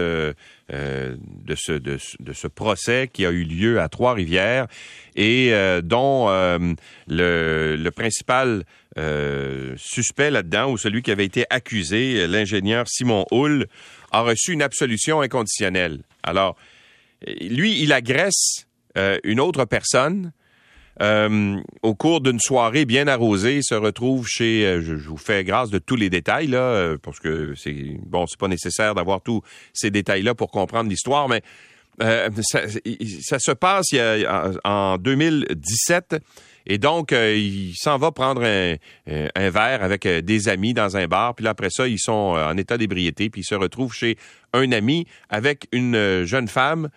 euh, 0.71 1.15
de, 1.19 1.55
ce, 1.55 1.71
de, 1.71 1.97
ce 1.97 2.47
procès 2.47 3.09
qui 3.11 3.25
a 3.25 3.31
eu 3.31 3.43
lieu 3.43 3.81
à 3.81 3.89
Trois-Rivières 3.89 4.67
et 5.15 5.49
euh, 5.51 5.81
dont 5.81 6.29
euh, 6.29 6.59
le, 7.07 7.75
le, 7.75 7.91
principal 7.91 8.65
suspect 9.77 10.31
là-dedans, 10.31 10.71
ou 10.71 10.77
celui 10.77 11.01
qui 11.01 11.11
avait 11.11 11.25
été 11.25 11.45
accusé, 11.49 12.27
l'ingénieur 12.27 12.87
Simon 12.87 13.25
Hull, 13.31 13.67
a 14.11 14.21
reçu 14.21 14.53
une 14.53 14.61
absolution 14.61 15.21
inconditionnelle. 15.21 15.99
Alors, 16.23 16.55
lui, 17.25 17.81
il 17.81 17.93
agresse 17.93 18.65
une 19.23 19.39
autre 19.39 19.65
personne 19.65 20.31
euh, 21.01 21.57
au 21.81 21.95
cours 21.95 22.19
d'une 22.19 22.39
soirée 22.39 22.83
bien 22.83 23.07
arrosée, 23.07 23.61
se 23.61 23.75
retrouve 23.75 24.27
chez. 24.27 24.65
Euh, 24.65 24.81
je, 24.81 24.95
vous 24.95 25.17
fais 25.17 25.45
grâce 25.45 25.69
de 25.69 25.79
tous 25.79 25.95
les 25.95 26.09
détails 26.09 26.47
là, 26.47 26.59
euh, 26.59 26.97
parce 27.01 27.19
que 27.19 27.53
c'est 27.55 27.97
bon, 28.05 28.25
c'est 28.27 28.39
pas 28.39 28.49
nécessaire 28.49 28.95
d'avoir 28.95 29.21
tous 29.21 29.41
ces 29.73 29.91
détails-là 29.91 30.35
pour 30.35 30.51
comprendre 30.51 30.89
l'histoire, 30.89 31.29
mais 31.29 31.41
ça, 32.41 33.39
se 33.39 33.51
passe 33.51 33.87
en 34.63 34.97
2017. 34.97 36.15
Et 36.69 36.77
donc, 36.77 37.11
il 37.11 37.73
s'en 37.75 37.97
va 37.97 38.11
prendre 38.11 38.43
un, 38.43 38.75
un, 39.07 39.49
verre 39.49 39.83
avec 39.83 40.07
des 40.07 40.47
amis 40.47 40.73
dans 40.73 40.95
un 40.95 41.07
bar. 41.07 41.35
Puis 41.35 41.47
après 41.47 41.71
ça, 41.71 41.87
ils 41.87 41.99
sont 41.99 42.37
en 42.37 42.55
état 42.57 42.77
d'ébriété. 42.77 43.29
Puis 43.29 43.41
ils 43.41 43.45
se 43.45 43.55
retrouvent 43.55 43.93
chez 43.93 44.17
un 44.53 44.71
ami 44.71 45.07
avec 45.29 45.67
une 45.71 46.23
jeune 46.25 46.47
femme 46.47 46.89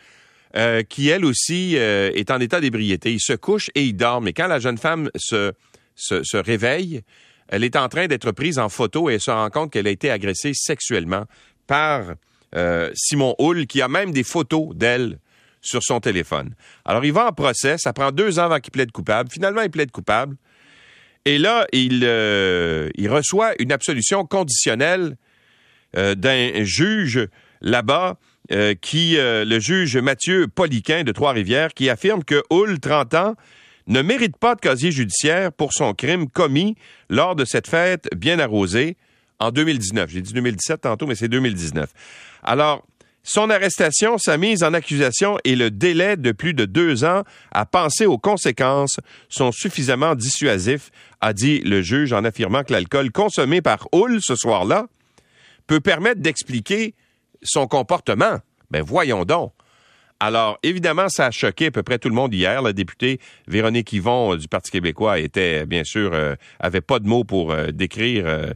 euh, 0.55 0.83
qui, 0.83 1.09
elle 1.09 1.25
aussi, 1.25 1.79
euh, 1.79 2.11
est 2.15 2.31
en 2.31 2.39
état 2.39 2.61
d'ébriété. 2.61 3.13
Il 3.13 3.21
se 3.21 3.33
couche 3.33 3.71
et 3.75 3.85
il 3.85 3.95
dort. 3.95 4.21
Mais 4.21 4.35
quand 4.35 4.49
la 4.49 4.59
jeune 4.59 4.77
femme 4.77 5.11
se, 5.17 5.55
réveille, 6.37 7.01
elle 7.49 7.65
est 7.65 7.75
en 7.75 7.89
train 7.89 8.07
d'être 8.07 8.33
prise 8.33 8.59
en 8.59 8.69
photo 8.69 9.09
et 9.09 9.15
elle 9.15 9.21
se 9.21 9.31
rend 9.31 9.49
compte 9.49 9.73
qu'elle 9.73 9.87
a 9.87 9.91
été 9.91 10.11
agressée 10.11 10.53
sexuellement 10.55 11.25
par 11.67 12.03
euh, 12.55 12.91
Simon 12.95 13.35
Hull, 13.39 13.67
qui 13.67 13.81
a 13.81 13.89
même 13.89 14.13
des 14.13 14.25
photos 14.25 14.77
d'elle 14.77 15.19
sur 15.63 15.83
son 15.83 16.01
téléphone. 16.01 16.55
Alors, 16.85 17.05
il 17.05 17.13
va 17.13 17.29
en 17.29 17.33
procès. 17.33 17.77
Ça 17.79 17.93
prend 17.93 18.13
deux 18.13 18.39
ans 18.39 18.45
avant 18.45 18.61
qu'il 18.61 18.73
plaide 18.73 18.93
coupable. 18.93 19.31
Finalement, 19.31 19.63
il 19.63 19.71
plaide 19.71 19.91
coupable. 19.91 20.37
Et 21.25 21.39
là, 21.39 21.67
il, 21.73 22.03
il 22.03 23.09
reçoit 23.09 23.53
une 23.61 23.73
absolution 23.73 24.27
conditionnelle 24.27 25.17
d'un 25.95 26.65
juge 26.65 27.29
là-bas 27.61 28.19
euh, 28.51 28.75
qui, 28.75 29.17
euh, 29.17 29.45
le 29.45 29.61
juge 29.61 29.97
Mathieu 29.97 30.49
Poliquin 30.49 31.05
de 31.05 31.13
Trois-Rivières, 31.13 31.73
qui 31.73 31.89
affirme 31.89 32.25
que 32.25 32.43
Hull, 32.51 32.81
30 32.81 33.15
ans, 33.15 33.37
ne 33.87 34.03
mérite 34.03 34.37
pas 34.37 34.57
de 34.57 34.61
casier 34.61 34.91
judiciaire 34.91 35.53
pour 35.53 35.73
son 35.73 35.95
crime 35.95 36.29
commis 36.29 36.77
lors 37.09 37.37
de 37.37 37.45
cette 37.45 37.69
fête 37.69 38.09
bien 38.17 38.41
arrosée 38.41 38.97
en 39.39 39.53
2019. 39.53 40.11
J'ai 40.11 40.23
dit 40.23 40.33
2017 40.33 40.81
tantôt, 40.83 41.07
mais 41.07 41.15
c'est 41.15 41.29
2019. 41.29 41.89
Alors, 42.43 42.85
son 43.23 43.51
arrestation, 43.51 44.19
sa 44.19 44.37
mise 44.37 44.63
en 44.63 44.75
accusation 44.75 45.39
et 45.45 45.55
le 45.55 45.71
délai 45.71 46.17
de 46.17 46.33
plus 46.33 46.55
de 46.55 46.65
deux 46.65 47.05
ans 47.05 47.23
à 47.53 47.65
penser 47.67 48.07
aux 48.07 48.19
conséquences 48.19 48.97
sont 49.29 49.53
suffisamment 49.53 50.15
dissuasifs, 50.15 50.91
a 51.21 51.33
dit 51.33 51.61
le 51.61 51.83
juge 51.83 52.13
en 52.13 52.25
affirmant 52.25 52.65
que 52.65 52.73
l'alcool 52.73 53.13
consommé 53.13 53.63
par 53.63 53.87
Hull 53.93 54.19
ce 54.21 54.35
soir-là 54.35 54.87
peut 55.67 55.81
permettre 55.81 56.21
d'expliquer 56.21 56.95
son 57.43 57.67
comportement. 57.67 58.39
Ben 58.71 58.83
voyons 58.83 59.25
donc. 59.25 59.53
Alors, 60.25 60.61
évidemment, 60.63 61.09
ça 61.09 61.27
a 61.27 61.31
choqué 61.33 61.67
à 61.67 61.71
peu 61.73 61.83
près 61.83 61.99
tout 61.99 62.09
le 62.09 62.15
monde 62.15 62.33
hier. 62.33 62.63
La 62.63 62.73
députée 62.73 63.19
Véronique 63.49 63.93
Yvon 63.93 64.35
euh, 64.35 64.37
du 64.37 64.47
Parti 64.47 64.71
québécois 64.71 65.19
était, 65.19 65.67
bien 65.67 65.83
sûr, 65.83 66.13
euh, 66.15 66.37
avait 66.61 66.81
pas 66.81 67.01
de 67.01 67.09
mots 67.09 67.25
pour 67.25 67.51
euh, 67.51 67.73
décrire 67.73 68.55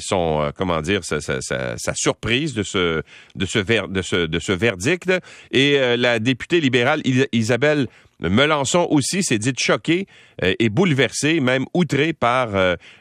son, 0.00 0.52
comment 0.54 0.82
dire, 0.82 1.00
sa, 1.04 1.94
surprise 1.94 2.52
de 2.52 2.62
ce, 2.62 3.00
de 3.36 3.46
ce, 3.46 4.26
de 4.26 4.38
ce, 4.38 4.52
verdict. 4.52 5.10
Et 5.50 5.78
la 5.96 6.18
députée 6.18 6.60
libérale 6.60 7.00
Isabelle 7.32 7.86
Melançon 8.20 8.86
aussi 8.90 9.22
s'est 9.22 9.38
dite 9.38 9.58
choquée 9.58 10.06
et 10.42 10.68
bouleversée, 10.68 11.40
même 11.40 11.64
outrée 11.72 12.12
par 12.12 12.50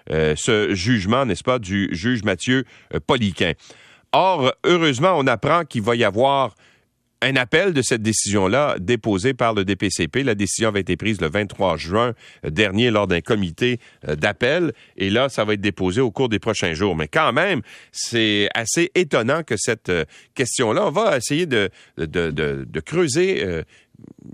ce 0.09 0.73
jugement, 0.73 1.25
n'est-ce 1.25 1.43
pas, 1.43 1.59
du 1.59 1.89
juge 1.91 2.23
Mathieu 2.23 2.63
Poliquin. 3.05 3.51
Or, 4.13 4.53
heureusement, 4.63 5.15
on 5.17 5.27
apprend 5.27 5.65
qu'il 5.65 5.81
va 5.81 5.95
y 5.95 6.05
avoir 6.05 6.55
un 7.21 7.35
appel 7.35 7.73
de 7.73 7.81
cette 7.81 8.01
décision-là 8.01 8.75
déposé 8.79 9.33
par 9.33 9.53
le 9.53 9.65
DPCP. 9.65 10.23
La 10.23 10.35
décision 10.35 10.69
avait 10.69 10.81
été 10.81 10.97
prise 10.97 11.19
le 11.21 11.29
23 11.29 11.77
juin 11.77 12.13
dernier 12.43 12.91
lors 12.91 13.07
d'un 13.07 13.21
comité 13.21 13.79
euh, 14.07 14.15
d'appel 14.15 14.73
et 14.97 15.09
là, 15.09 15.29
ça 15.29 15.43
va 15.43 15.53
être 15.53 15.61
déposé 15.61 16.01
au 16.01 16.11
cours 16.11 16.29
des 16.29 16.39
prochains 16.39 16.73
jours. 16.73 16.95
Mais 16.95 17.07
quand 17.07 17.33
même, 17.33 17.61
c'est 17.91 18.49
assez 18.53 18.91
étonnant 18.95 19.43
que 19.43 19.55
cette 19.57 19.89
euh, 19.89 20.05
question-là, 20.35 20.87
on 20.87 20.91
va 20.91 21.17
essayer 21.17 21.45
de, 21.45 21.69
de, 21.97 22.31
de, 22.31 22.79
creuser 22.79 23.43
euh, 23.43 23.63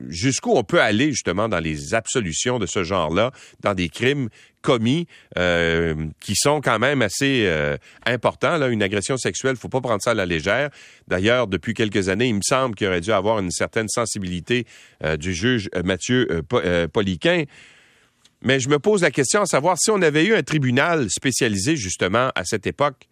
jusqu'où 0.08 0.52
on 0.52 0.64
peut 0.64 0.82
aller 0.82 1.12
justement 1.12 1.48
dans 1.48 1.60
les 1.60 1.94
absolutions 1.94 2.60
de 2.60 2.66
ce 2.66 2.84
genre-là, 2.84 3.32
dans 3.62 3.74
des 3.74 3.90
crimes 3.90 4.30
commis 4.62 5.08
euh, 5.38 6.08
qui 6.20 6.36
sont 6.36 6.62
quand 6.62 6.80
même 6.80 7.02
assez 7.02 7.44
euh, 7.46 7.78
importants. 8.06 8.58
Là, 8.58 8.70
une 8.70 8.82
agression 8.82 9.18
sexuelle, 9.18 9.56
faut 9.56 9.70
pas 9.70 9.82
prendre 9.82 10.02
ça 10.02 10.12
à 10.12 10.14
la 10.14 10.26
légère. 10.26 10.70
D'ailleurs, 11.08 11.48
depuis 11.48 11.74
quelques 11.74 12.10
années, 12.10 12.28
il 12.28 12.36
me 12.36 12.42
semble 12.42 12.76
qu'il 12.76 12.88
aurait 12.88 13.02
dû 13.02 13.12
avoir 13.12 13.40
une 13.40 13.52
certaine 13.52 13.90
sensibilité 13.90 14.66
euh, 15.04 15.18
du 15.18 15.34
juge 15.34 15.70
Mathieu 15.84 16.44
Poliquin. 16.92 17.44
Mais 18.42 18.60
je 18.60 18.70
me 18.70 18.80
pose 18.80 19.02
la 19.02 19.12
question 19.12 19.42
à 19.42 19.46
savoir 19.46 19.78
si 19.78 19.92
on 19.92 20.02
avait 20.02 20.26
eu 20.26 20.34
un 20.34 20.44
tribunal 20.44 21.10
spécialisé 21.10 21.76
justement 21.76 22.30
à 22.36 22.44
cette 22.44 22.68
époque 22.68 23.08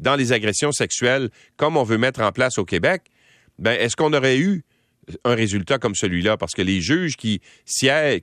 dans 0.00 0.16
les 0.16 0.32
agressions 0.32 0.72
sexuelles, 0.72 1.30
comme 1.56 1.76
on 1.76 1.84
veut 1.84 1.98
mettre 1.98 2.20
en 2.20 2.32
place 2.32 2.58
au 2.58 2.64
Québec, 2.64 3.02
ben 3.58 3.72
est-ce 3.78 3.94
qu'on 3.94 4.12
aurait 4.12 4.38
eu 4.38 4.64
un 5.24 5.34
résultat 5.34 5.78
comme 5.78 5.94
celui-là, 5.94 6.36
parce 6.36 6.52
que 6.52 6.62
les 6.62 6.80
juges 6.80 7.16
qui, 7.16 7.40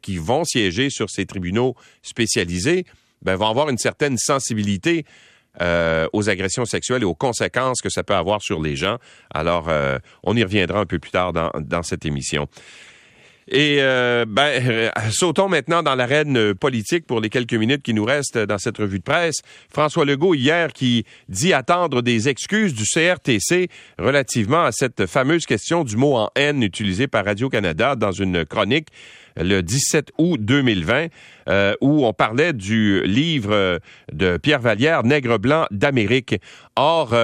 qui 0.02 0.18
vont 0.18 0.44
siéger 0.44 0.90
sur 0.90 1.10
ces 1.10 1.26
tribunaux 1.26 1.76
spécialisés 2.02 2.86
ben, 3.22 3.36
vont 3.36 3.50
avoir 3.50 3.70
une 3.70 3.78
certaine 3.78 4.18
sensibilité 4.18 5.06
euh, 5.62 6.08
aux 6.14 6.30
agressions 6.30 6.66
sexuelles 6.66 7.02
et 7.02 7.06
aux 7.06 7.16
conséquences 7.16 7.82
que 7.82 7.90
ça 7.90 8.04
peut 8.04 8.16
avoir 8.16 8.42
sur 8.42 8.62
les 8.62 8.76
gens. 8.76 8.98
Alors, 9.34 9.68
euh, 9.68 9.98
on 10.24 10.38
y 10.38 10.44
reviendra 10.44 10.80
un 10.80 10.86
peu 10.86 11.00
plus 11.00 11.12
tard 11.12 11.34
dans, 11.34 11.52
dans 11.60 11.84
cette 11.84 12.06
émission. 12.06 12.48
Et 13.52 13.78
euh, 13.80 14.26
ben, 14.28 14.62
euh, 14.64 14.90
sautons 15.12 15.50
maintenant 15.50 15.82
dans 15.82 15.96
l'arène 15.96 16.54
politique 16.54 17.08
pour 17.08 17.20
les 17.20 17.30
quelques 17.30 17.56
minutes 17.56 17.82
qui 17.82 17.96
nous 17.96 18.06
restent 18.06 18.38
dans 18.38 18.60
cette 18.60 18.78
revue 18.78 19.00
de 19.00 19.04
presse. 19.04 19.38
François 19.72 20.06
Legault 20.06 20.36
hier 20.36 20.72
qui 20.72 21.04
dit 21.30 21.54
attendre 21.54 22.04
des 22.04 22.30
excuses 22.30 22.76
du 22.76 22.84
CRTC 22.84 23.70
relativement 23.98 24.66
à 24.66 24.72
cette 24.72 25.08
fameuse 25.08 25.48
question 25.48 25.84
du 25.84 25.98
mot 25.98 26.16
en 26.16 26.30
haine 26.36 26.62
utilisé 26.62 27.08
par 27.08 27.26
Radio-Canada 27.26 27.96
dans 27.96 28.12
une 28.12 28.46
chronique 28.46 28.90
le 29.36 29.62
17 29.62 30.12
août 30.18 30.40
2020, 30.44 31.08
euh, 31.48 31.74
où 31.82 32.06
on 32.06 32.14
parlait 32.14 32.52
du 32.52 33.02
livre 33.04 33.80
de 34.12 34.38
Pierre 34.38 34.60
Vallière, 34.60 35.04
Nègre 35.04 35.40
blanc 35.40 35.66
d'Amérique. 35.72 36.36
Or, 36.76 37.16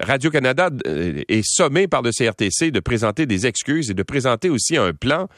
Radio-Canada 0.00 0.70
est 0.86 1.44
sommé 1.44 1.88
par 1.88 2.02
le 2.02 2.10
CRTC 2.10 2.70
de 2.70 2.80
présenter 2.80 3.26
des 3.26 3.46
excuses 3.46 3.90
et 3.90 3.94
de 3.94 4.02
présenter 4.02 4.50
aussi 4.50 4.76
un 4.76 4.92
plan 4.92 5.28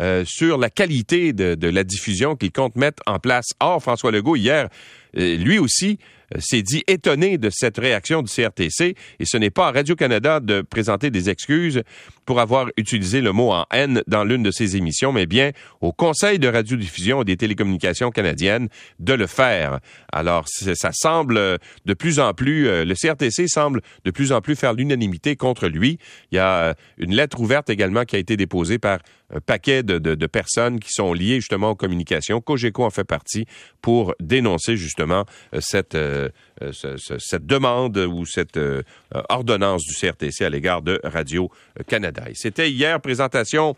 euh, 0.00 0.24
sur 0.26 0.58
la 0.58 0.70
qualité 0.70 1.32
de, 1.32 1.68
la 1.68 1.84
diffusion 1.84 2.34
qu'il 2.34 2.50
compte 2.50 2.74
mettre 2.76 3.02
en 3.06 3.18
place. 3.18 3.50
Or, 3.60 3.80
François 3.80 4.10
Legault, 4.10 4.36
hier, 4.36 4.68
euh, 5.16 5.36
lui 5.36 5.58
aussi, 5.58 5.98
euh, 6.34 6.40
s'est 6.40 6.62
dit 6.62 6.82
étonné 6.88 7.38
de 7.38 7.48
cette 7.48 7.78
réaction 7.78 8.22
du 8.22 8.28
CRTC 8.28 8.96
et 9.20 9.24
ce 9.24 9.36
n'est 9.36 9.50
pas 9.50 9.68
à 9.68 9.70
Radio-Canada 9.70 10.40
de 10.40 10.62
présenter 10.62 11.10
des 11.10 11.30
excuses 11.30 11.82
pour 12.24 12.40
avoir 12.40 12.68
utilisé 12.76 13.20
le 13.20 13.30
mot 13.30 13.52
en 13.52 13.66
haine 13.72 14.02
dans 14.08 14.24
l'une 14.24 14.42
de 14.42 14.50
ses 14.50 14.76
émissions, 14.76 15.12
mais 15.12 15.26
bien 15.26 15.52
au 15.80 15.92
Conseil 15.92 16.40
de 16.40 16.48
radiodiffusion 16.48 17.22
et 17.22 17.24
des 17.24 17.36
télécommunications 17.36 18.10
canadiennes 18.10 18.68
de 18.98 19.12
le 19.12 19.28
faire. 19.28 19.78
Alors, 20.10 20.46
ça 20.48 20.90
semble 20.92 21.58
de 21.84 21.94
plus 21.94 22.18
en 22.18 22.32
plus, 22.32 22.64
le 22.64 22.94
CRTC 22.94 23.46
semble 23.46 23.82
de 24.04 24.10
plus 24.10 24.32
en 24.32 24.40
plus 24.40 24.56
faire 24.56 24.72
l'unanimité 24.72 25.36
contre 25.36 25.68
lui. 25.68 25.98
Il 26.32 26.36
y 26.36 26.38
a 26.38 26.74
une 26.96 27.14
lettre 27.14 27.40
ouverte 27.40 27.68
également 27.68 28.04
qui 28.04 28.16
a 28.16 28.18
été 28.18 28.38
déposée 28.38 28.78
par 28.78 29.00
paquet 29.46 29.82
de, 29.82 29.98
de, 29.98 30.14
de 30.14 30.26
personnes 30.26 30.80
qui 30.80 30.90
sont 30.90 31.12
liées 31.12 31.36
justement 31.36 31.70
aux 31.70 31.74
communications. 31.74 32.40
Cogeco 32.40 32.84
en 32.84 32.90
fait 32.90 33.04
partie 33.04 33.46
pour 33.80 34.14
dénoncer 34.20 34.76
justement 34.76 35.24
cette 35.60 35.94
euh, 35.94 36.28
euh, 36.62 36.72
cette 37.18 37.46
demande 37.46 37.96
ou 37.98 38.24
cette 38.26 38.56
euh, 38.56 38.82
ordonnance 39.28 39.82
du 39.84 39.94
CRTC 39.94 40.44
à 40.44 40.50
l'égard 40.50 40.82
de 40.82 41.00
Radio-Canada. 41.02 42.24
C'était 42.34 42.70
hier, 42.70 43.00
présentation 43.00 43.76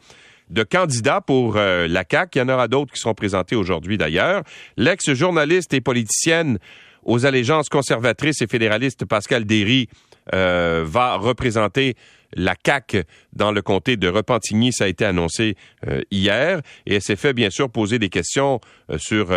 de 0.50 0.62
candidats 0.62 1.20
pour 1.20 1.56
euh, 1.56 1.88
la 1.88 2.04
CAQ. 2.08 2.38
Il 2.38 2.38
y 2.40 2.42
en 2.42 2.48
aura 2.48 2.68
d'autres 2.68 2.92
qui 2.92 3.00
seront 3.00 3.14
présentés 3.14 3.56
aujourd'hui 3.56 3.98
d'ailleurs. 3.98 4.42
L'ex-journaliste 4.76 5.72
et 5.74 5.80
politicienne 5.80 6.58
aux 7.02 7.24
allégeances 7.24 7.68
conservatrices 7.68 8.42
et 8.42 8.46
fédéralistes 8.46 9.04
Pascal 9.04 9.44
Derry 9.44 9.88
euh, 10.34 10.84
va 10.86 11.16
représenter 11.16 11.94
la 12.34 12.54
CAQ 12.64 13.04
dans 13.32 13.52
le 13.52 13.62
comté 13.62 13.96
de 13.96 14.08
Repentigny. 14.08 14.72
Ça 14.72 14.84
a 14.84 14.88
été 14.88 15.04
annoncé 15.04 15.56
euh, 15.86 16.02
hier 16.10 16.60
et 16.86 16.96
elle 16.96 17.02
s'est 17.02 17.16
fait 17.16 17.32
bien 17.32 17.50
sûr 17.50 17.70
poser 17.70 17.98
des 17.98 18.08
questions 18.08 18.60
sur, 18.98 19.28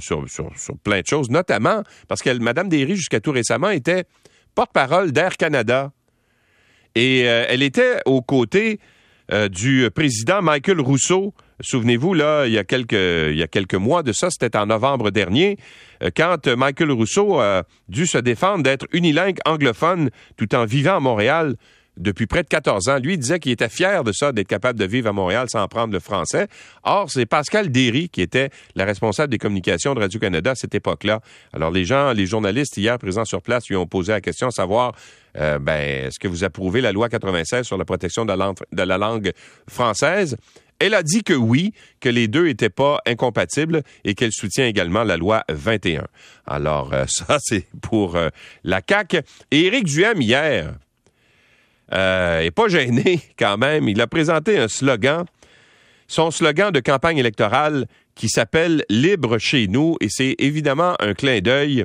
sur, 0.00 0.28
sur, 0.28 0.50
sur, 0.56 0.78
plein 0.78 1.00
de 1.00 1.06
choses, 1.06 1.30
notamment 1.30 1.82
parce 2.08 2.22
que 2.22 2.30
Mme 2.30 2.68
Derry, 2.68 2.96
jusqu'à 2.96 3.20
tout 3.20 3.32
récemment, 3.32 3.70
était 3.70 4.04
porte-parole 4.54 5.12
d'Air 5.12 5.36
Canada. 5.36 5.92
Et 6.94 7.20
elle 7.20 7.62
était 7.62 8.00
aux 8.04 8.22
côtés 8.22 8.80
euh, 9.32 9.48
du 9.48 9.88
président 9.94 10.42
Michael 10.42 10.80
Rousseau. 10.80 11.32
Souvenez-vous, 11.62 12.12
là, 12.14 12.46
il 12.46 12.52
y, 12.52 12.58
a 12.58 12.64
quelques, 12.64 12.92
il 12.92 13.36
y 13.36 13.42
a 13.42 13.48
quelques 13.48 13.74
mois 13.74 14.02
de 14.02 14.12
ça, 14.12 14.28
c'était 14.30 14.56
en 14.58 14.66
novembre 14.66 15.10
dernier, 15.10 15.56
euh, 16.02 16.10
quand 16.14 16.48
Michael 16.48 16.90
Rousseau 16.90 17.38
a 17.38 17.62
dû 17.88 18.06
se 18.06 18.18
défendre 18.18 18.62
d'être 18.64 18.86
unilingue 18.92 19.38
anglophone 19.46 20.10
tout 20.36 20.54
en 20.54 20.64
vivant 20.64 20.96
à 20.96 21.00
Montréal 21.00 21.54
depuis 21.96 22.26
près 22.26 22.42
de 22.42 22.48
14 22.48 22.88
ans. 22.88 22.98
Lui, 22.98 23.18
disait 23.18 23.38
qu'il 23.38 23.52
était 23.52 23.68
fier 23.68 24.02
de 24.04 24.12
ça, 24.12 24.32
d'être 24.32 24.48
capable 24.48 24.78
de 24.78 24.84
vivre 24.84 25.08
à 25.08 25.12
Montréal 25.12 25.48
sans 25.50 25.62
apprendre 25.62 25.92
le 25.92 26.00
français. 26.00 26.48
Or, 26.84 27.10
c'est 27.10 27.26
Pascal 27.26 27.70
Derry 27.70 28.08
qui 28.08 28.22
était 28.22 28.50
la 28.74 28.84
responsable 28.84 29.30
des 29.30 29.38
communications 29.38 29.94
de 29.94 30.00
Radio-Canada 30.00 30.52
à 30.52 30.54
cette 30.54 30.74
époque-là. 30.74 31.20
Alors, 31.52 31.70
les 31.70 31.84
gens, 31.84 32.12
les 32.12 32.26
journalistes 32.26 32.76
hier 32.76 32.98
présents 32.98 33.24
sur 33.24 33.42
place 33.42 33.68
lui 33.68 33.76
ont 33.76 33.86
posé 33.86 34.12
la 34.12 34.20
question 34.20 34.50
savoir 34.50 34.94
euh, 35.38 35.58
ben, 35.58 36.06
est-ce 36.06 36.18
que 36.18 36.28
vous 36.28 36.44
approuvez 36.44 36.80
la 36.80 36.92
loi 36.92 37.08
96 37.08 37.66
sur 37.66 37.76
la 37.76 37.84
protection 37.84 38.24
de 38.24 38.82
la 38.82 38.98
langue 38.98 39.32
française? 39.68 40.36
Elle 40.82 40.94
a 40.94 41.04
dit 41.04 41.22
que 41.22 41.32
oui, 41.32 41.74
que 42.00 42.08
les 42.08 42.26
deux 42.26 42.46
n'étaient 42.46 42.68
pas 42.68 42.98
incompatibles 43.06 43.84
et 44.02 44.16
qu'elle 44.16 44.32
soutient 44.32 44.66
également 44.66 45.04
la 45.04 45.16
loi 45.16 45.44
21. 45.48 46.08
Alors, 46.44 46.92
euh, 46.92 47.04
ça, 47.06 47.36
c'est 47.38 47.68
pour 47.80 48.16
euh, 48.16 48.30
la 48.64 48.80
CAQ. 48.86 49.20
Éric 49.52 49.84
Duhem, 49.84 50.20
hier, 50.20 50.74
euh, 51.92 52.40
est 52.40 52.50
pas 52.50 52.66
gêné 52.66 53.20
quand 53.38 53.58
même. 53.58 53.88
Il 53.88 54.00
a 54.00 54.08
présenté 54.08 54.58
un 54.58 54.66
slogan, 54.66 55.24
son 56.08 56.32
slogan 56.32 56.72
de 56.72 56.80
campagne 56.80 57.18
électorale 57.18 57.86
qui 58.16 58.28
s'appelle 58.28 58.84
Libre 58.90 59.38
chez 59.38 59.68
nous 59.68 59.96
et 60.00 60.08
c'est 60.08 60.34
évidemment 60.40 60.96
un 60.98 61.14
clin 61.14 61.38
d'œil 61.38 61.84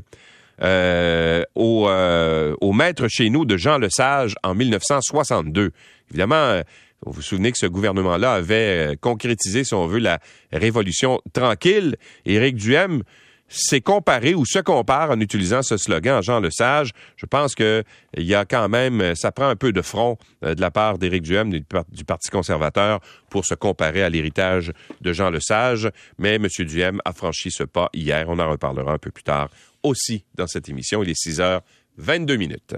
euh, 0.63 1.43
au, 1.53 1.87
au, 1.87 2.73
maître 2.73 3.07
chez 3.09 3.29
nous 3.29 3.45
de 3.45 3.57
Jean 3.57 3.77
Lesage 3.77 4.33
en 4.43 4.55
1962. 4.55 5.69
Évidemment, 6.09 6.63
vous 7.05 7.13
vous 7.13 7.21
souvenez 7.21 7.51
que 7.51 7.57
ce 7.57 7.67
gouvernement-là 7.67 8.33
avait 8.33 8.93
euh, 8.93 8.95
concrétisé, 8.99 9.63
si 9.63 9.73
on 9.73 9.87
veut, 9.87 9.99
la 9.99 10.19
révolution 10.51 11.21
tranquille. 11.33 11.95
Éric 12.25 12.55
Duhem 12.55 13.03
c'est 13.49 13.81
comparé 13.81 14.35
ou 14.35 14.45
se 14.45 14.59
compare 14.59 15.11
en 15.11 15.19
utilisant 15.19 15.61
ce 15.61 15.77
slogan 15.77 16.21
Jean 16.21 16.39
Lesage. 16.39 16.91
Je 17.15 17.25
pense 17.25 17.55
que 17.55 17.83
il 18.15 18.25
y 18.25 18.35
a 18.35 18.45
quand 18.45 18.67
même, 18.67 19.15
ça 19.15 19.31
prend 19.31 19.47
un 19.47 19.55
peu 19.55 19.71
de 19.71 19.81
front 19.81 20.17
euh, 20.43 20.55
de 20.55 20.61
la 20.61 20.71
part 20.71 20.97
d'Éric 20.97 21.23
Duhem 21.23 21.49
du, 21.49 21.63
du, 21.91 22.03
Parti 22.03 22.29
conservateur 22.29 22.99
pour 23.29 23.45
se 23.45 23.53
comparer 23.53 24.03
à 24.03 24.09
l'héritage 24.09 24.71
de 25.01 25.13
Jean 25.13 25.29
Lesage. 25.29 25.89
Mais 26.17 26.35
M. 26.35 26.47
Duhem 26.59 27.01
a 27.05 27.13
franchi 27.13 27.51
ce 27.51 27.63
pas 27.63 27.89
hier. 27.93 28.25
On 28.27 28.39
en 28.39 28.49
reparlera 28.49 28.93
un 28.93 28.97
peu 28.97 29.11
plus 29.11 29.23
tard 29.23 29.49
aussi 29.83 30.25
dans 30.35 30.47
cette 30.47 30.69
émission. 30.69 31.03
Il 31.03 31.09
est 31.09 31.19
6 31.19 31.39
heures 31.39 31.61
22 31.97 32.35
minutes. 32.35 32.75